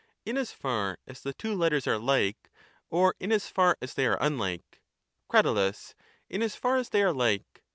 [0.25, 2.49] In as far as the two letters are like,
[2.89, 4.81] or in as far as they are unlike?
[5.29, 5.45] Crat.
[6.27, 7.61] In as far as they are like.